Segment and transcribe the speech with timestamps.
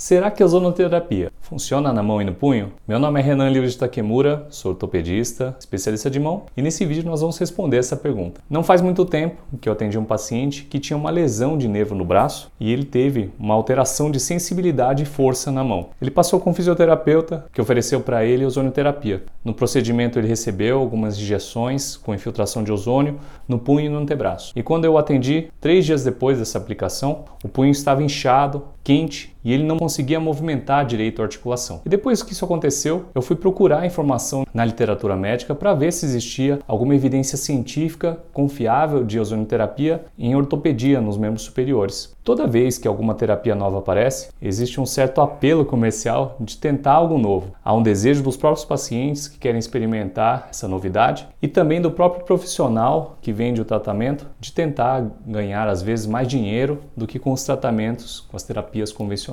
[0.00, 2.72] Será que a ozonoterapia funciona na mão e no punho?
[2.88, 7.04] Meu nome é Renan Livre de Takemura, sou ortopedista, especialista de mão, e nesse vídeo
[7.04, 8.40] nós vamos responder essa pergunta.
[8.48, 11.94] Não faz muito tempo que eu atendi um paciente que tinha uma lesão de nervo
[11.94, 15.90] no braço e ele teve uma alteração de sensibilidade e força na mão.
[16.00, 19.22] Ele passou com um fisioterapeuta que ofereceu para ele ozonoterapia.
[19.44, 24.54] No procedimento ele recebeu algumas injeções com infiltração de ozônio no punho e no antebraço.
[24.56, 29.52] E quando eu atendi, três dias depois dessa aplicação, o punho estava inchado, quente e
[29.52, 31.80] ele não conseguia movimentar direito a articulação.
[31.84, 36.04] E depois que isso aconteceu, eu fui procurar informação na literatura médica para ver se
[36.04, 42.14] existia alguma evidência científica confiável de ozonoterapia em ortopedia nos membros superiores.
[42.22, 47.18] Toda vez que alguma terapia nova aparece, existe um certo apelo comercial de tentar algo
[47.18, 47.52] novo.
[47.64, 52.24] Há um desejo dos próprios pacientes que querem experimentar essa novidade e também do próprio
[52.24, 57.32] profissional que vende o tratamento de tentar ganhar às vezes mais dinheiro do que com
[57.32, 59.29] os tratamentos, com as terapias convencionais.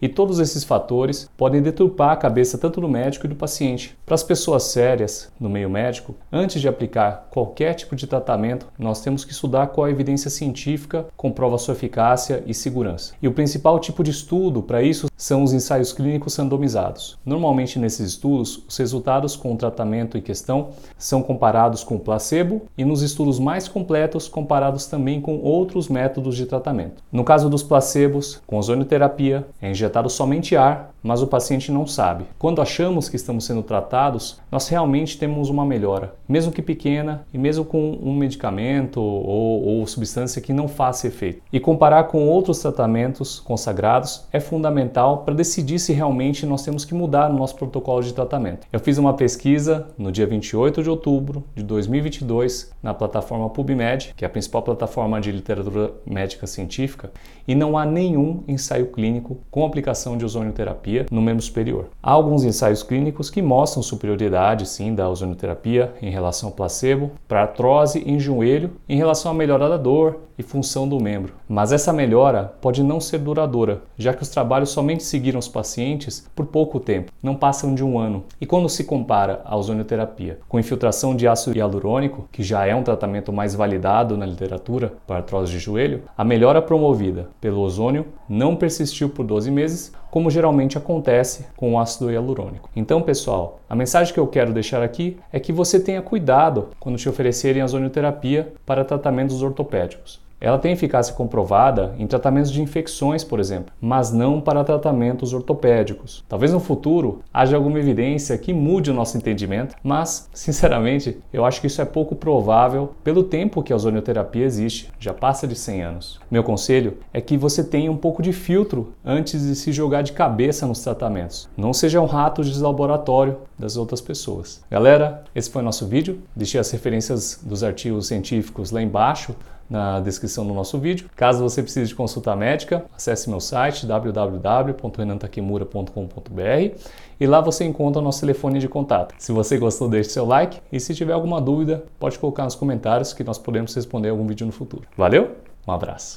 [0.00, 3.96] E todos esses fatores podem deturpar a cabeça tanto do médico e do paciente.
[4.04, 9.00] Para as pessoas sérias no meio médico, antes de aplicar qualquer tipo de tratamento, nós
[9.00, 13.14] temos que estudar qual a evidência científica comprova sua eficácia e segurança.
[13.22, 17.18] E o principal tipo de estudo para isso são os ensaios clínicos randomizados.
[17.24, 22.62] Normalmente nesses estudos, os resultados com o tratamento em questão são comparados com o placebo
[22.76, 27.02] e nos estudos mais completos comparados também com outros métodos de tratamento.
[27.12, 32.24] No caso dos placebos, com ozonioterapia, é injetado somente ar, mas o paciente não sabe.
[32.38, 37.38] Quando achamos que estamos sendo tratados, nós realmente temos uma melhora, mesmo que pequena e
[37.38, 41.42] mesmo com um medicamento ou, ou substância que não faça efeito.
[41.52, 46.94] E comparar com outros tratamentos consagrados é fundamental para decidir se realmente nós temos que
[46.94, 48.66] mudar o nosso protocolo de tratamento.
[48.72, 54.24] Eu fiz uma pesquisa no dia 28 de outubro de 2022 na plataforma PubMed, que
[54.24, 57.10] é a principal plataforma de literatura médica científica,
[57.46, 61.86] e não há nenhum ensaio clínico com aplicação de ozonioterapia no membro superior.
[62.02, 67.42] Há alguns ensaios clínicos que mostram superioridade sim da ozonioterapia em relação ao placebo para
[67.42, 71.34] artrose em joelho em relação à melhora da dor e função do membro.
[71.48, 76.26] Mas essa melhora pode não ser duradoura, já que os trabalhos somente seguiram os pacientes
[76.34, 78.24] por pouco tempo, não passam de um ano.
[78.40, 82.82] E quando se compara a ozonioterapia com infiltração de ácido hialurônico, que já é um
[82.82, 88.56] tratamento mais validado na literatura para artrose de joelho, a melhora promovida pelo ozônio não
[88.56, 92.68] persistiu por 12 meses, como geralmente acontece com o ácido hialurônico.
[92.74, 96.98] Então, pessoal, a mensagem que eu quero deixar aqui é que você tenha cuidado quando
[96.98, 100.20] te oferecerem a ozonioterapia para tratamentos ortopédicos.
[100.40, 106.24] Ela tem eficácia comprovada em tratamentos de infecções, por exemplo, mas não para tratamentos ortopédicos.
[106.26, 111.60] Talvez no futuro haja alguma evidência que mude o nosso entendimento, mas, sinceramente, eu acho
[111.60, 115.82] que isso é pouco provável pelo tempo que a ozonioterapia existe, já passa de 100
[115.82, 116.20] anos.
[116.30, 120.12] Meu conselho é que você tenha um pouco de filtro antes de se jogar de
[120.12, 121.48] cabeça nos tratamentos.
[121.56, 124.62] Não seja um rato de laboratório das outras pessoas.
[124.70, 126.20] Galera, esse foi o nosso vídeo.
[126.34, 129.34] Deixei as referências dos artigos científicos lá embaixo
[129.70, 131.08] na descrição do nosso vídeo.
[131.14, 136.76] Caso você precise de consulta médica, acesse meu site www.renantakimura.com.br
[137.20, 139.14] e lá você encontra o nosso telefone de contato.
[139.16, 143.12] Se você gostou, deixe seu like e se tiver alguma dúvida, pode colocar nos comentários
[143.12, 144.82] que nós podemos responder algum vídeo no futuro.
[144.96, 145.36] Valeu?
[145.66, 146.16] Um abraço.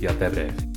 [0.00, 0.69] e até breve.